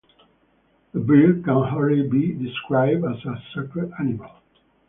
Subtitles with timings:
[0.93, 4.31] The bear can hardly be described as a sacred animal.